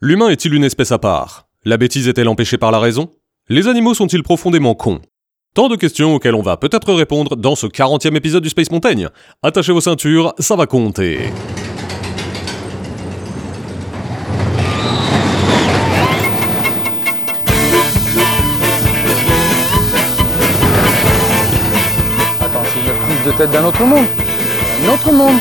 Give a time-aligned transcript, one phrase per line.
[0.00, 1.48] L'humain est-il une espèce à part?
[1.64, 3.10] La bêtise est-elle empêchée par la raison?
[3.48, 5.00] Les animaux sont-ils profondément cons?
[5.54, 9.08] Tant de questions auxquelles on va peut-être répondre dans ce 40e épisode du Space Montaigne.
[9.42, 11.18] Attachez vos ceintures, ça va compter.
[22.40, 24.06] Attends, c'est une prise de tête d'un autre monde.
[24.86, 25.38] Un autre monde.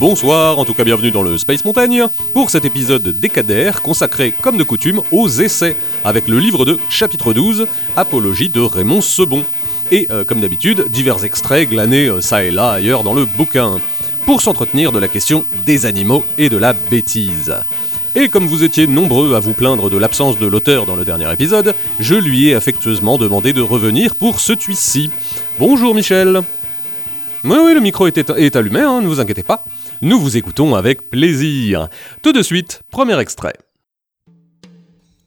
[0.00, 4.56] Bonsoir, en tout cas bienvenue dans le Space Montaigne, pour cet épisode décadaire consacré, comme
[4.56, 9.44] de coutume, aux essais, avec le livre de chapitre 12, Apologie de Raymond Sebon.
[9.92, 13.78] Et, euh, comme d'habitude, divers extraits glanés euh, ça et là ailleurs dans le bouquin,
[14.24, 17.54] pour s'entretenir de la question des animaux et de la bêtise.
[18.16, 21.30] Et comme vous étiez nombreux à vous plaindre de l'absence de l'auteur dans le dernier
[21.30, 25.10] épisode, je lui ai affectueusement demandé de revenir pour ce ci
[25.58, 26.42] Bonjour Michel
[27.44, 29.64] oui, le micro est allumé, hein, ne vous inquiétez pas.
[30.02, 31.88] Nous vous écoutons avec plaisir.
[32.22, 33.54] Tout de suite, premier extrait.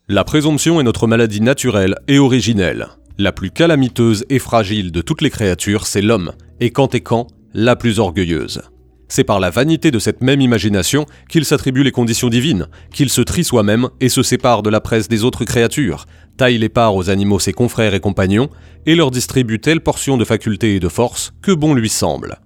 [0.08, 2.88] La présomption est notre maladie naturelle et originelle.
[3.17, 7.28] La plus calamiteuse et fragile de toutes les créatures, c'est l'homme, et quand et quand,
[7.53, 8.61] la plus orgueilleuse.
[9.07, 13.21] C'est par la vanité de cette même imagination qu'il s'attribue les conditions divines, qu'il se
[13.21, 16.05] trie soi-même et se sépare de la presse des autres créatures,
[16.37, 18.49] taille les parts aux animaux ses confrères et compagnons,
[18.85, 22.39] et leur distribue telle portion de facultés et de force que bon lui semble.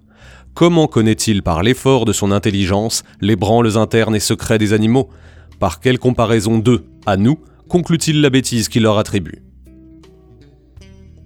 [0.54, 5.08] Comment connaît-il par l'effort de son intelligence les branles internes et secrets des animaux?
[5.60, 9.42] Par quelle comparaison d'eux, à nous, conclut-il la bêtise qu'il leur attribue?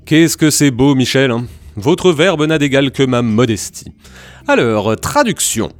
[0.05, 1.47] Qu'est-ce que c'est beau, Michel hein?
[1.77, 3.93] Votre verbe n'a d'égal que ma modestie.
[4.47, 5.71] Alors, traduction.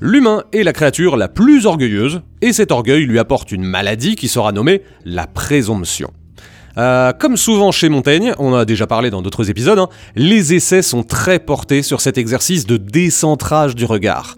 [0.00, 4.28] L'humain est la créature la plus orgueilleuse, et cet orgueil lui apporte une maladie qui
[4.28, 6.12] sera nommée la présomption.
[6.78, 10.82] Euh, comme souvent chez Montaigne, on a déjà parlé dans d'autres épisodes, hein, les essais
[10.82, 14.36] sont très portés sur cet exercice de décentrage du regard.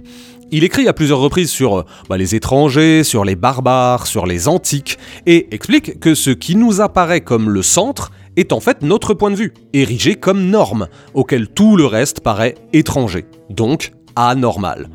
[0.51, 4.49] Il écrit à plusieurs reprises sur euh, bah, les étrangers, sur les barbares, sur les
[4.49, 9.15] antiques, et explique que ce qui nous apparaît comme le centre est en fait notre
[9.15, 14.89] point de vue, érigé comme norme, auquel tout le reste paraît étranger, donc anormal.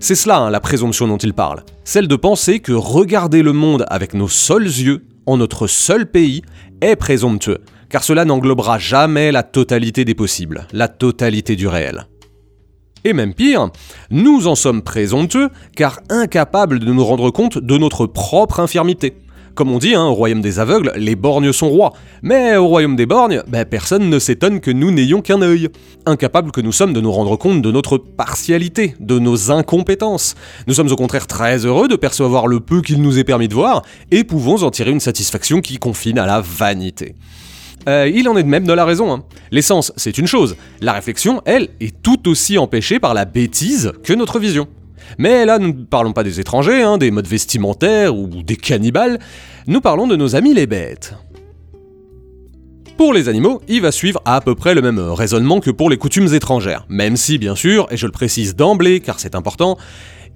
[0.00, 3.84] C'est cela hein, la présomption dont il parle, celle de penser que regarder le monde
[3.88, 6.42] avec nos seuls yeux, en notre seul pays,
[6.80, 12.06] est présomptueux, car cela n'englobera jamais la totalité des possibles, la totalité du réel.
[13.04, 13.70] Et même pire,
[14.10, 19.16] nous en sommes présomptueux car incapables de nous rendre compte de notre propre infirmité.
[19.58, 21.92] Comme on dit, hein, au royaume des aveugles, les borgnes sont rois.
[22.22, 25.68] Mais au royaume des borgnes, ben, personne ne s'étonne que nous n'ayons qu'un œil.
[26.06, 30.36] Incapables que nous sommes de nous rendre compte de notre partialité, de nos incompétences.
[30.68, 33.54] Nous sommes au contraire très heureux de percevoir le peu qu'il nous est permis de
[33.54, 33.82] voir,
[34.12, 37.16] et pouvons en tirer une satisfaction qui confine à la vanité.
[37.88, 39.12] Euh, il en est de même de la raison.
[39.12, 39.24] hein.
[39.50, 40.54] L'essence, c'est une chose.
[40.80, 44.68] La réflexion, elle, est tout aussi empêchée par la bêtise que notre vision.
[45.16, 49.18] Mais là, nous ne parlons pas des étrangers, hein, des modes vestimentaires ou des cannibales.
[49.66, 51.14] Nous parlons de nos amis les bêtes.
[52.98, 55.98] Pour les animaux, il va suivre à peu près le même raisonnement que pour les
[55.98, 59.78] coutumes étrangères, même si, bien sûr, et je le précise d'emblée car c'est important,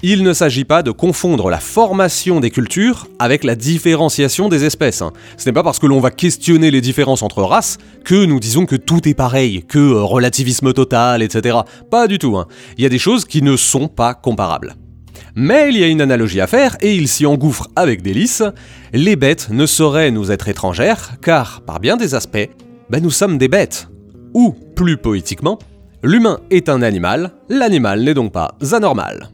[0.03, 5.03] il ne s'agit pas de confondre la formation des cultures avec la différenciation des espèces.
[5.03, 5.13] hein.
[5.37, 8.67] Ce n'est pas parce que l'on va questionner les différences entre races que nous disons
[8.67, 11.59] que tout est pareil, que euh, relativisme total, etc.
[11.91, 12.37] Pas du tout.
[12.37, 12.47] hein.
[12.77, 14.75] Il y a des choses qui ne sont pas comparables.
[15.35, 18.43] Mais il y a une analogie à faire, et il s'y engouffre avec délice.
[18.93, 22.51] Les bêtes ne sauraient nous être étrangères, car, par bien des aspects,
[22.91, 23.89] ben nous sommes des bêtes.
[24.35, 25.59] Ou, plus poétiquement,
[26.03, 29.31] l'humain est un animal, l'animal n'est donc pas anormal.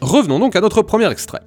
[0.00, 1.40] Revenons donc à notre premier extrait.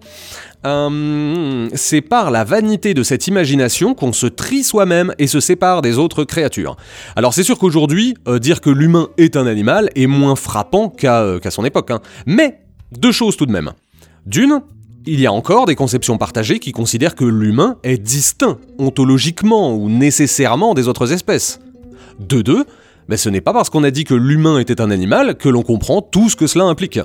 [0.66, 5.82] Euh, c'est par la vanité de cette imagination qu'on se trie soi-même et se sépare
[5.82, 6.76] des autres créatures.
[7.16, 11.22] Alors c'est sûr qu'aujourd'hui, euh, dire que l'humain est un animal est moins frappant qu'à
[11.22, 11.92] euh, son époque.
[11.92, 12.02] hein.
[12.26, 12.60] Mais,
[12.92, 13.72] deux choses tout de même.
[14.26, 14.62] D'une,
[15.06, 19.90] il y a encore des conceptions partagées qui considèrent que l'humain est distinct, ontologiquement ou
[19.90, 21.60] nécessairement des autres espèces.
[22.20, 22.66] De deux,
[23.08, 25.64] mais ce n'est pas parce qu'on a dit que l'humain était un animal que l'on
[25.64, 27.00] comprend tout ce que cela implique.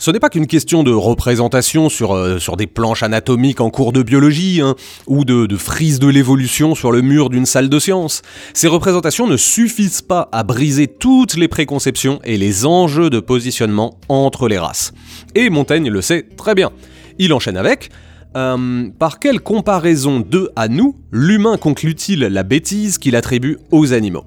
[0.00, 4.04] Ce n'est pas qu'une question de représentation sur, euh, des planches anatomiques en cours de
[4.04, 4.76] biologie, hein,
[5.08, 8.22] ou de, frises de l'évolution sur le mur d'une salle de sciences.
[8.54, 13.98] Ces représentations ne suffisent pas à briser toutes les préconceptions et les enjeux de positionnement
[14.08, 14.92] entre les races.
[15.34, 16.70] Et Montaigne le sait très bien.
[17.18, 17.90] Il enchaîne avec
[18.36, 24.24] euh, Par quelle comparaison d'eux à nous, l'humain conclut-il la bêtise qu'il attribue aux animaux?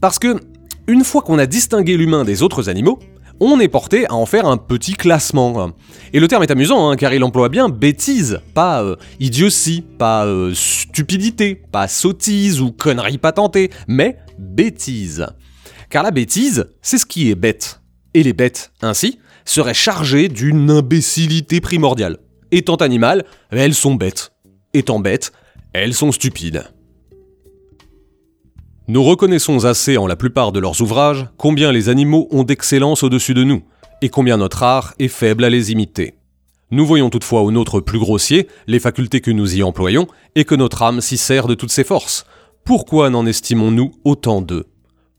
[0.00, 0.38] Parce que
[0.86, 3.00] Une fois qu'on a distingué l'humain des autres animaux,
[3.40, 5.72] on est porté à en faire un petit classement.
[6.12, 10.26] Et le terme est amusant, hein, car il emploie bien bêtise, pas euh, idiotie, pas
[10.26, 15.26] euh, stupidité, pas sottise ou connerie patentée, mais bêtise.
[15.90, 17.80] Car la bêtise, c'est ce qui est bête.
[18.14, 22.18] Et les bêtes, ainsi, seraient chargées d'une imbécilité primordiale.
[22.50, 24.32] Étant animales, elles sont bêtes.
[24.74, 25.32] Étant bêtes,
[25.72, 26.64] elles sont stupides.
[28.92, 33.32] Nous reconnaissons assez en la plupart de leurs ouvrages combien les animaux ont d'excellence au-dessus
[33.32, 33.62] de nous,
[34.02, 36.12] et combien notre art est faible à les imiter.
[36.70, 40.54] Nous voyons toutefois au nôtre plus grossier les facultés que nous y employons, et que
[40.54, 42.26] notre âme s'y sert de toutes ses forces.
[42.66, 44.66] Pourquoi n'en estimons-nous autant d'eux?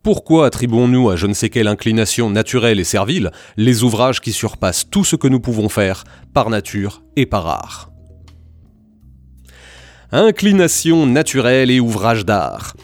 [0.03, 4.87] Pourquoi attribuons-nous à je ne sais quelle inclination naturelle et servile les ouvrages qui surpassent
[4.87, 7.89] tout ce que nous pouvons faire, par nature et par art?
[10.11, 12.75] Inclination naturelle et ouvrage d'art.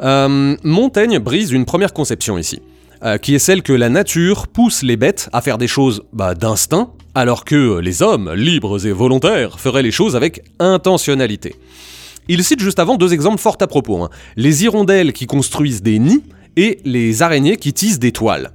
[0.00, 2.60] Euh, Montaigne brise une première conception ici,
[3.04, 6.34] euh, qui est celle que la nature pousse les bêtes à faire des choses bah,
[6.34, 11.56] d'instinct, alors que les hommes, libres et volontaires, feraient les choses avec intentionnalité.
[12.28, 14.10] Il cite juste avant deux exemples fort à propos, hein.
[14.36, 16.22] les hirondelles qui construisent des nids
[16.56, 18.52] et les araignées qui tissent des toiles.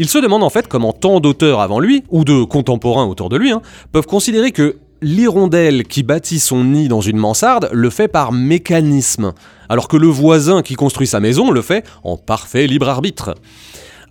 [0.00, 3.36] Il se demande en fait comment tant d'auteurs avant lui, ou de contemporains autour de
[3.36, 3.62] lui, hein,
[3.92, 9.32] peuvent considérer que l'hirondelle qui bâtit son nid dans une mansarde le fait par mécanisme,
[9.68, 13.34] alors que le voisin qui construit sa maison le fait en parfait libre arbitre.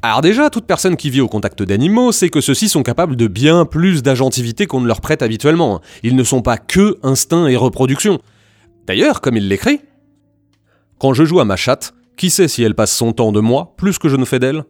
[0.01, 3.27] Alors déjà, toute personne qui vit au contact d'animaux sait que ceux-ci sont capables de
[3.27, 5.81] bien plus d'agentivité qu'on ne leur prête habituellement.
[6.03, 8.19] Ils ne sont pas que instinct et reproduction.
[8.85, 9.81] D'ailleurs, comme il l'écrit,
[10.99, 13.75] Quand je joue à ma chatte, qui sait si elle passe son temps de moi
[13.77, 14.63] plus que je ne fais d'elle?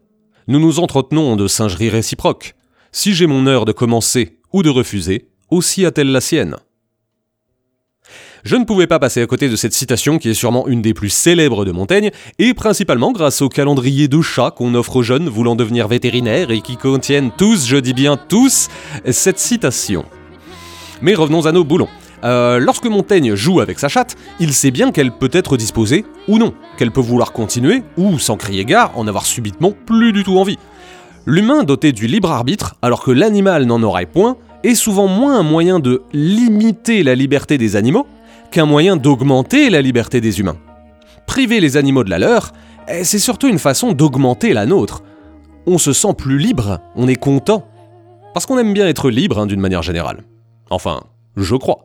[0.48, 2.56] Nous nous entretenons de singerie réciproque.
[2.92, 6.58] Si j'ai mon heure de commencer ou de refuser, aussi a-t-elle la sienne.
[8.48, 10.94] Je ne pouvais pas passer à côté de cette citation qui est sûrement une des
[10.94, 15.28] plus célèbres de Montaigne, et principalement grâce au calendrier de chats qu'on offre aux jeunes
[15.28, 18.70] voulant devenir vétérinaires et qui contiennent tous, je dis bien tous,
[19.12, 20.06] cette citation.
[21.02, 21.90] Mais revenons à nos boulons.
[22.24, 26.38] Euh, lorsque Montaigne joue avec sa chatte, il sait bien qu'elle peut être disposée ou
[26.38, 30.38] non, qu'elle peut vouloir continuer ou, sans crier gare, en avoir subitement plus du tout
[30.38, 30.58] envie.
[31.26, 35.44] L'humain doté du libre arbitre, alors que l'animal n'en aurait point, est souvent moins un
[35.44, 38.08] moyen de limiter la liberté des animaux
[38.52, 40.58] qu'un moyen d'augmenter la liberté des humains.
[41.26, 42.54] Priver les animaux de la leur,
[42.88, 45.04] eh, c'est surtout une façon d'augmenter la nôtre.
[45.66, 47.68] On se sent plus libre, on est content.
[48.34, 50.24] Parce qu'on aime bien être libre hein, d'une manière générale.
[50.70, 51.02] Enfin,
[51.36, 51.84] je crois.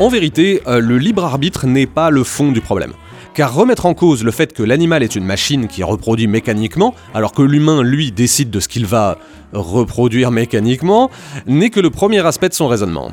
[0.00, 2.94] En vérité, euh, le libre arbitre n'est pas le fond du problème.
[3.32, 7.30] Car remettre en cause le fait que l'animal est une machine qui reproduit mécaniquement, alors
[7.30, 9.18] que l'humain, lui, décide de ce qu'il va
[9.52, 11.12] reproduire mécaniquement,
[11.46, 13.12] n'est que le premier aspect de son raisonnement.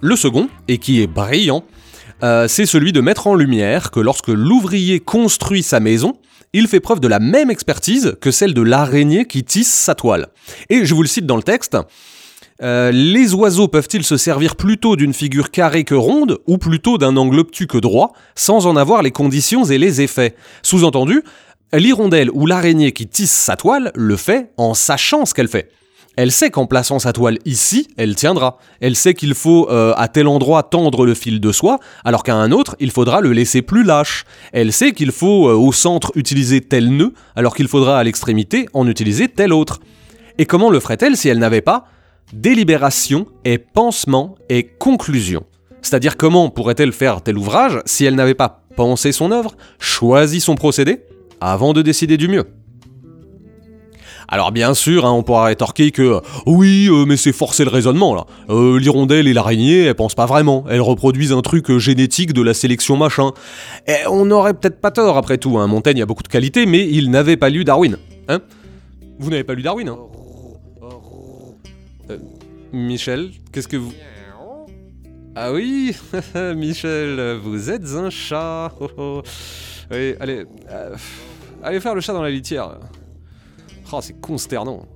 [0.00, 1.64] Le second, et qui est brillant,
[2.22, 6.16] euh, c'est celui de mettre en lumière que lorsque l'ouvrier construit sa maison,
[6.52, 10.28] il fait preuve de la même expertise que celle de l'araignée qui tisse sa toile.
[10.70, 11.76] Et je vous le cite dans le texte,
[12.62, 17.16] euh, les oiseaux peuvent-ils se servir plutôt d'une figure carrée que ronde, ou plutôt d'un
[17.16, 20.34] angle obtus que droit, sans en avoir les conditions et les effets?
[20.62, 21.22] Sous-entendu,
[21.72, 25.70] l'hirondelle ou l'araignée qui tisse sa toile le fait en sachant ce qu'elle fait.
[26.14, 28.58] Elle sait qu'en plaçant sa toile ici, elle tiendra.
[28.80, 32.34] Elle sait qu'il faut euh, à tel endroit tendre le fil de soie, alors qu'à
[32.34, 34.24] un autre, il faudra le laisser plus lâche.
[34.52, 38.68] Elle sait qu'il faut euh, au centre utiliser tel nœud, alors qu'il faudra à l'extrémité
[38.74, 39.80] en utiliser tel autre.
[40.36, 41.86] Et comment le ferait-elle si elle n'avait pas
[42.32, 45.44] délibération et pansement et conclusion.
[45.82, 50.54] C'est-à-dire comment pourrait-elle faire tel ouvrage si elle n'avait pas pensé son œuvre, choisi son
[50.54, 51.00] procédé,
[51.40, 52.46] avant de décider du mieux?
[54.28, 58.14] Alors bien sûr, hein, on pourra rétorquer que oui, euh, mais c'est forcer le raisonnement
[58.14, 58.24] là.
[58.48, 60.64] Euh, L'hirondelle et l'araignée, elles pensent pas vraiment.
[60.70, 63.32] Elles reproduisent un truc euh, génétique de la sélection machin.
[63.86, 65.58] Et on n'aurait peut-être pas tort après tout.
[65.58, 65.66] Hein.
[65.66, 67.98] Montaigne a beaucoup de qualités, mais il n'avait pas lu Darwin.
[68.28, 68.40] Hein?
[69.18, 69.90] Vous n'avez pas lu Darwin
[72.10, 72.18] euh,
[72.72, 73.92] Michel, qu'est-ce que vous...
[75.34, 75.96] Ah oui,
[76.56, 78.70] Michel, vous êtes un chat.
[78.80, 79.22] Oh, oh.
[79.90, 80.94] Allez, euh,
[81.62, 82.78] allez faire le chat dans la litière.
[83.90, 84.86] Oh, c'est consternant.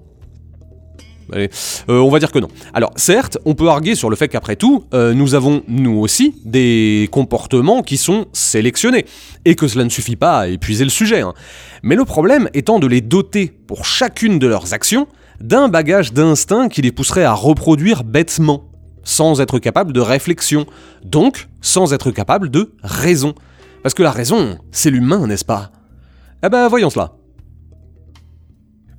[1.34, 1.48] Euh,
[1.88, 2.48] on va dire que non.
[2.72, 7.08] Alors, certes, on peut arguer sur le fait qu'après tout, nous avons, nous aussi, des
[7.10, 9.06] comportements qui sont sélectionnés,
[9.44, 11.22] et que cela ne suffit pas à épuiser le sujet.
[11.22, 11.34] hein.
[11.82, 15.08] Mais le problème étant de les doter, pour chacune de leurs actions,
[15.40, 18.64] d'un bagage d'instinct qui les pousserait à reproduire bêtement,
[19.04, 20.66] sans être capable de réflexion,
[21.04, 23.34] donc sans être capable de raison.
[23.82, 25.70] Parce que la raison, c'est l'humain, n'est-ce pas?
[26.44, 27.12] Eh ben, voyons cela.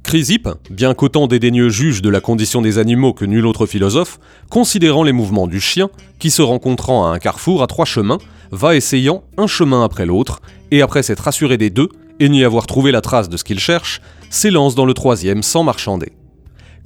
[0.03, 5.03] Chrysippe, bien qu'autant dédaigneux juge de la condition des animaux que nul autre philosophe, considérant
[5.03, 8.19] les mouvements du chien, qui se rencontrant à un carrefour à trois chemins,
[8.51, 10.41] va essayant un chemin après l'autre,
[10.71, 11.89] et après s'être assuré des deux,
[12.21, 15.63] et n'y avoir trouvé la trace de ce qu'il cherche, s'élance dans le troisième sans
[15.63, 16.13] marchander.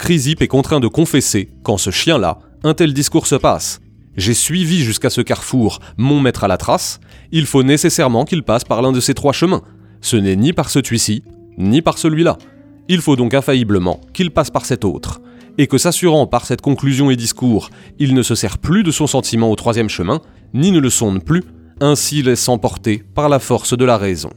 [0.02, 3.82] Chrysippe est contraint de confesser, quand ce chien-là, un tel discours se passe.
[4.18, 7.00] J'ai suivi jusqu'à ce carrefour mon maître à la trace,
[7.32, 9.62] il faut nécessairement qu'il passe par l'un de ces trois chemins.
[10.02, 11.22] Ce n'est ni par celui-ci,
[11.60, 12.40] ni par celui-là.
[12.88, 15.22] Il faut donc infailliblement qu'il passe par cet autre,
[15.60, 19.06] et que s'assurant par cette conclusion et discours, il ne se sert plus de son
[19.06, 20.20] sentiment au troisième chemin,
[20.56, 21.44] ni ne le sonde plus,
[21.80, 24.32] ainsi laissant porter par la force de la raison.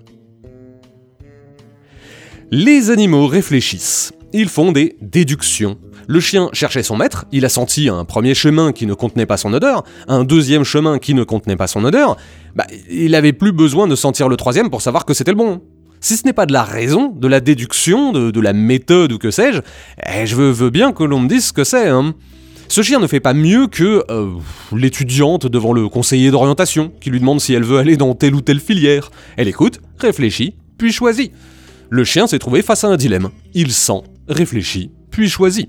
[2.50, 4.12] Les animaux réfléchissent.
[4.36, 5.78] Ils font des déductions.
[6.08, 9.36] Le chien cherchait son maître, il a senti un premier chemin qui ne contenait pas
[9.36, 12.16] son odeur, un deuxième chemin qui ne contenait pas son odeur,
[12.56, 15.62] bah, il n'avait plus besoin de sentir le troisième pour savoir que c'était le bon
[16.00, 19.30] si ce n'est pas de la raison, de la déduction, de, la méthode ou que
[19.30, 19.60] sais-je,
[20.06, 21.88] eh, je veux, bien que l'on me dise ce que c'est.
[21.88, 22.12] Hein.
[22.68, 24.32] Ce chien ne fait pas mieux que euh,
[24.76, 28.42] l'étudiante devant le conseiller d'orientation qui lui demande si elle veut aller dans telle ou
[28.42, 29.10] telle filière.
[29.38, 31.32] Elle écoute, réfléchit, puis choisit.
[31.88, 33.30] Le chien s'est trouvé face à un dilemme.
[33.54, 35.68] Il sent, réfléchit, puis choisit.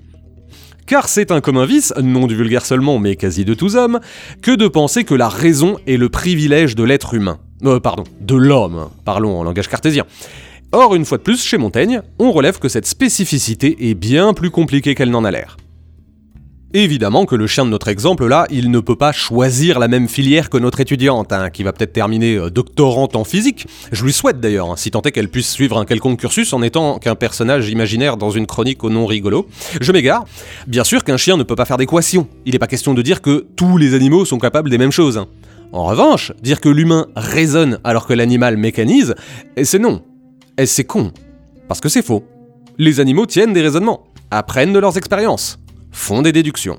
[0.86, 4.00] Car c'est un commun vice, non du vulgaire seulement, mais quasi de tous hommes,
[4.42, 7.40] que de penser que la raison est le privilège de l'être humain.
[7.64, 10.06] Euh, pardon, de l'homme, parlons en langage cartésien.
[10.72, 14.52] Or, une fois de plus, chez Montaigne, on relève que cette spécificité est bien plus
[14.52, 15.58] compliquée qu'elle n'en a l'air.
[16.78, 20.10] Évidemment que le chien de notre exemple là, il ne peut pas choisir la même
[20.10, 23.66] filière que notre étudiante, hein, qui va peut-être terminer euh, doctorante en physique.
[23.94, 26.62] Je lui souhaite d'ailleurs, hein, si tant est qu'elle puisse suivre un quelconque cursus en
[26.62, 29.48] étant qu'un personnage imaginaire dans une chronique au nom rigolo.
[29.80, 30.26] Je m'égare.
[30.68, 32.28] Bien sûr qu'un chien ne peut pas faire d'équation.
[32.46, 35.18] Il n'est pas question de dire que tous les animaux sont capables des mêmes choses.
[35.18, 35.28] Hein.
[35.72, 39.16] En revanche, dire que l'humain raisonne alors que l'animal mécanise,
[39.64, 40.02] c'est non.
[40.58, 41.14] Et c'est con.
[41.70, 42.26] Parce que c'est faux.
[42.78, 45.58] Les animaux tiennent des raisonnements, apprennent de leurs expériences,
[45.96, 46.78] font des déductions.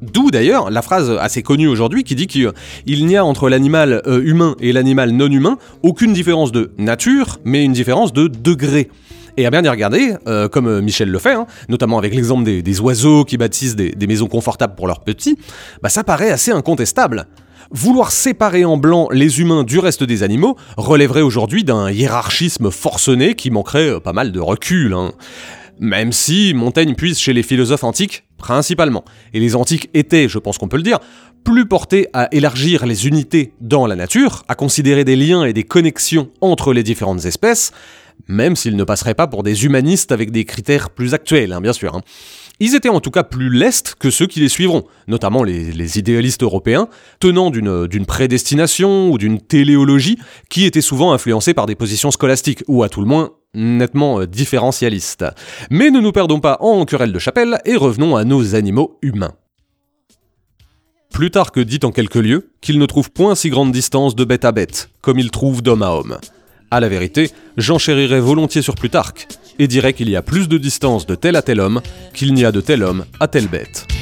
[0.00, 2.52] D'où d'ailleurs la phrase assez connue aujourd'hui qui dit qu'il
[2.86, 7.64] n'y a entre l'animal euh, humain et l'animal non humain aucune différence de nature, mais
[7.64, 8.90] une différence de degré.
[9.36, 12.80] Et à bien y regarder, euh, comme Michel le fait, hein, notamment avec l'exemple des,
[12.80, 15.36] oiseaux qui bâtissent des, maisons confortables pour leurs petits,
[15.82, 17.26] bah ça paraît assez incontestable.
[17.70, 23.34] Vouloir séparer en blanc les humains du reste des animaux relèverait aujourd'hui d'un hiérarchisme forcené
[23.34, 24.94] qui manquerait euh, pas mal de recul.
[24.94, 25.12] Hein.
[25.80, 29.04] Même si Montaigne puise chez les philosophes antiques, principalement.
[29.32, 30.98] Et les antiques étaient, je pense qu'on peut le dire,
[31.44, 35.64] plus portés à élargir les unités dans la nature, à considérer des liens et des
[35.64, 37.72] connexions entre les différentes espèces,
[38.26, 41.72] même s'ils ne passeraient pas pour des humanistes avec des critères plus actuels, hein, bien
[41.72, 41.94] sûr.
[41.94, 42.02] Hein.
[42.60, 46.42] Ils étaient en tout cas plus lestes que ceux qui les suivront, notamment les, idéalistes
[46.42, 46.88] européens,
[47.20, 50.18] tenant d'une prédestination ou d'une téléologie
[50.48, 54.26] qui était souvent influencée par des positions scolastiques, ou à tout le moins nettement euh,
[54.26, 55.24] différentialistes.
[55.70, 59.34] Mais ne nous perdons pas en querelle de chapelle et revenons à nos animaux humains.
[61.12, 64.52] Plutarque dit en quelques lieux qu'il ne trouve point si grande distance de bête à
[64.52, 66.18] bête, comme il trouve d'homme à homme.
[66.70, 69.26] À la vérité, j'enchérirais volontiers sur Plutarque,
[69.58, 71.80] et dirait qu'il y a plus de distance de tel à tel homme
[72.14, 73.97] qu'il n'y a de tel homme à telle bête.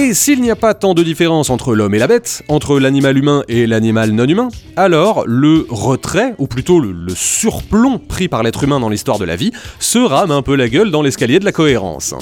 [0.00, 3.18] Et s'il n'y a pas tant de différence entre l'homme et la bête, entre l'animal
[3.18, 8.62] humain et l'animal non humain, alors le retrait, ou plutôt le, surplomb pris par l'être
[8.62, 9.50] humain dans l'histoire de la vie,
[9.80, 12.14] se rame un peu la gueule dans l'escalier de la cohérence.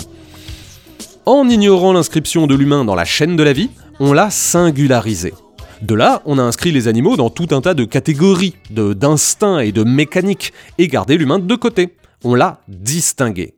[1.27, 3.69] En ignorant l'inscription de l'humain dans la chaîne de la vie,
[4.01, 5.35] on l'a singularisé.
[5.83, 9.73] De là, on a inscrit les animaux dans tout un tas de catégories, d'instincts et
[9.73, 11.95] de mécaniques, et gardé l'humain de côté.
[12.25, 13.53] On l'a distingué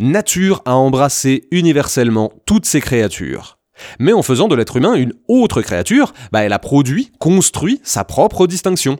[0.00, 3.58] nature a embrassé universellement toutes ces créatures.
[3.98, 8.04] Mais en faisant de l'être humain une autre créature, bah elle a produit, construit sa
[8.04, 8.98] propre distinction.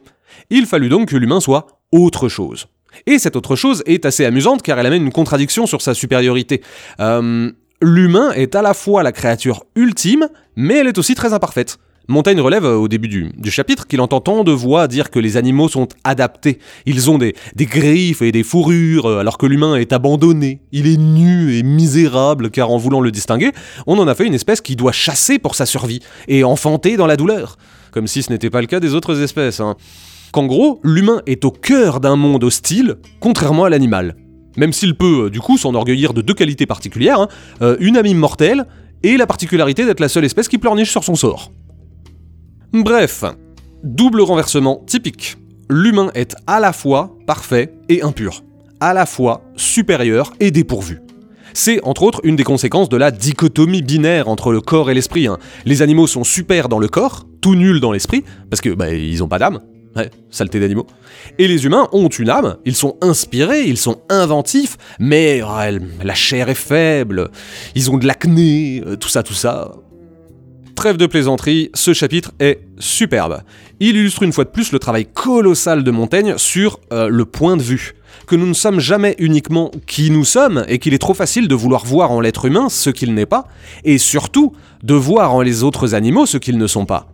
[0.51, 2.67] Il fallut donc que l'humain soit autre chose.
[3.07, 6.63] Et cette autre chose est assez amusante car elle amène une contradiction sur sa supériorité.
[7.01, 7.51] Euh,
[7.83, 11.79] l'humain est à la fois la créature ultime, mais elle est aussi très imparfaite.
[12.09, 15.37] Montaigne relève euh, au début du, chapitre qu'il entend tant de voix dire que les
[15.37, 16.59] animaux sont adaptés.
[16.87, 20.61] Ils ont des, griffes et des fourrures, euh, alors que l'humain est abandonné.
[20.73, 23.53] Il est nu et misérable, car en voulant le distinguer,
[23.87, 27.07] on en a fait une espèce qui doit chasser pour sa survie, et enfanter dans
[27.07, 27.57] la douleur.
[27.93, 29.61] Comme si ce n'était pas le cas des autres espèces.
[29.61, 29.77] Hein.
[30.33, 34.17] Qu'en gros, l'humain est au cœur d'un monde hostile, contrairement à l'animal.
[34.57, 37.21] Même s'il peut, euh, du coup, s'enorgueillir de deux qualités particulières,
[37.61, 37.77] hein.
[37.79, 38.67] une amie mortelle,
[39.03, 41.53] et la particularité d'être la seule espèce qui pleurniche sur son sort.
[42.73, 43.25] Bref,
[43.83, 45.37] double renversement typique.
[45.69, 48.43] L'humain est à la fois parfait et impur,
[48.81, 51.01] à la fois supérieur et dépourvu.
[51.53, 55.27] C'est entre autres une des conséquences de la dichotomie binaire entre le corps et l'esprit.
[55.27, 55.39] hein.
[55.65, 59.23] Les animaux sont super dans le corps, tout nuls dans l'esprit, parce que bah, ils
[59.25, 59.61] ont pas d'âme.
[59.97, 60.87] Ouais, saleté d'animaux.
[61.39, 65.41] Et les humains ont une âme, ils sont inspirés, ils sont inventifs, mais
[66.05, 67.31] la chair est faible,
[67.75, 69.73] ils ont de l'acné, euh, tout ça, tout ça.
[70.81, 73.43] Trêve de plaisanterie, ce chapitre est superbe.
[73.81, 77.59] Il illustre une fois de plus le travail colossal de Montaigne sur euh, le point
[77.59, 77.93] de vue.
[78.27, 81.55] Que nous ne sommes jamais uniquement qui nous sommes et qu'il est trop facile de
[81.55, 83.45] vouloir voir en l'être humain ce qu'il n'est pas,
[83.85, 87.09] et surtout de voir en les autres animaux ce qu'ils ne sont pas.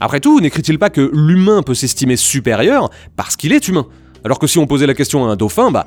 [0.00, 3.86] Après tout, n'écrit-il pas que l'humain peut s'estimer supérieur parce qu'il est humain?
[4.24, 5.86] Alors que si on posait la question à un dauphin, bah,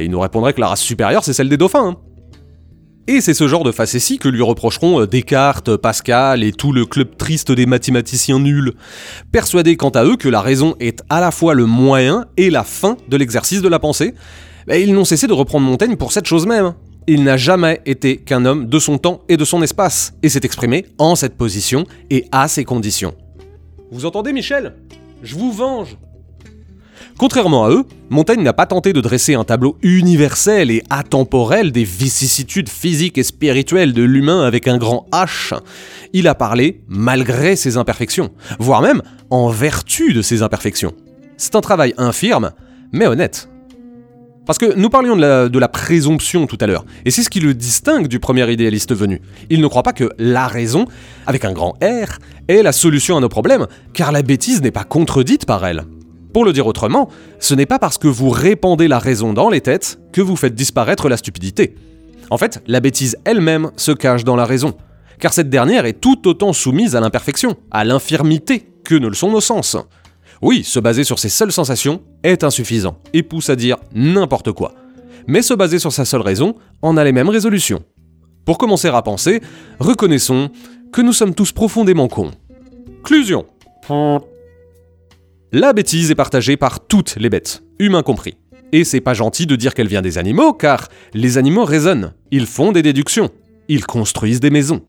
[0.00, 1.88] il nous répondrait que la race supérieure c'est celle des dauphins.
[1.88, 1.96] hein.
[3.08, 6.84] Et c'est ce genre de facétie que lui reprocheront euh, Descartes, Pascal et tout le
[6.84, 8.72] club triste des mathématiciens nuls,
[9.30, 12.64] persuadés quant à eux que la raison est à la fois le moyen et la
[12.64, 14.14] fin de l'exercice de la pensée,
[14.66, 16.74] bah, ils n'ont cessé de reprendre Montaigne pour cette chose même.
[17.06, 20.40] Il n'a jamais été qu'un homme de son temps et de son espace, et s'est
[20.42, 23.14] exprimé en cette position et à ces conditions.
[23.92, 24.74] Vous entendez Michel?
[25.22, 25.96] Je vous venge
[27.18, 31.84] Contrairement à eux, Montaigne n'a pas tenté de dresser un tableau universel et atemporel des
[31.84, 35.58] vicissitudes physiques et spirituelles de l'humain avec un grand H.
[36.12, 40.92] Il a parlé malgré ses imperfections, voire même en vertu de ses imperfections.
[41.36, 42.52] C'est un travail infirme,
[42.92, 43.48] mais honnête.
[44.46, 47.30] Parce que nous parlions de la, de la présomption tout à l'heure, et c'est ce
[47.30, 49.20] qui le distingue du premier idéaliste venu.
[49.50, 50.86] Il ne croit pas que la raison,
[51.26, 54.84] avec un grand R, est la solution à nos problèmes, car la bêtise n'est pas
[54.84, 55.84] contredite par elle.
[56.36, 57.08] Pour le dire autrement,
[57.40, 60.54] ce n'est pas parce que vous répandez la raison dans les têtes que vous faites
[60.54, 61.76] disparaître la stupidité.
[62.28, 64.74] En fait, la bêtise elle-même se cache dans la raison,
[65.18, 69.30] car cette dernière est tout autant soumise à l'imperfection, à l'infirmité, que ne le sont
[69.30, 69.78] nos sens.
[70.42, 74.74] Oui, se baser sur ses seules sensations est insuffisant, et pousse à dire n'importe quoi.
[75.26, 77.82] Mais se baser sur sa seule raison en a les mêmes résolutions.
[78.44, 79.40] Pour commencer à penser,
[79.78, 80.50] reconnaissons
[80.92, 82.32] que nous sommes tous profondément cons.
[85.52, 88.36] La bêtise est partagée par toutes les bêtes, humains compris.
[88.72, 92.46] Et c'est pas gentil de dire qu'elle vient des animaux, car les animaux raisonnent, ils
[92.46, 93.30] font des déductions,
[93.68, 94.82] ils construisent des maisons.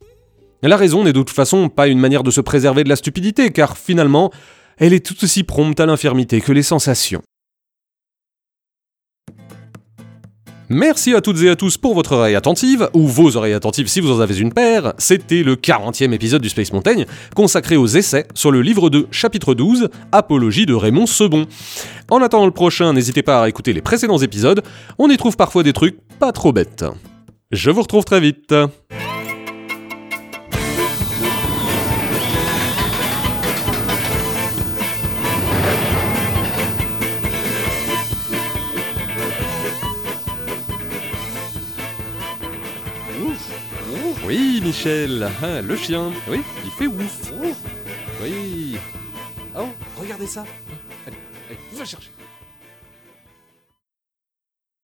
[0.63, 3.51] La raison n'est de toute façon pas une manière de se préserver de la stupidité,
[3.51, 4.31] car finalement,
[4.79, 7.21] elle est tout aussi prompte à l'infirmité que les sensations.
[10.69, 14.01] Merci à toutes et à tous pour votre oreille attentive, ou vos oreilles attentives si
[14.01, 14.93] vous en avez une paire.
[14.97, 19.53] C'était le 40e épisode du Space Montaigne, consacré aux essais sur le livre 2, chapitre
[19.53, 21.45] 12, Apologie de Raymond Sebon.
[22.09, 24.61] En attendant le prochain, n'hésitez pas à écouter les précédents épisodes,
[24.97, 26.83] on y trouve parfois des trucs pas trop bêtes.
[27.51, 28.53] Je vous retrouve très vite.
[44.67, 47.31] Michel, ah, le chien, oui, il fait ouf.
[48.21, 48.77] Oui.
[49.57, 50.43] Oh, regardez ça.
[51.07, 51.15] Allez,
[51.49, 52.09] allez, va chercher.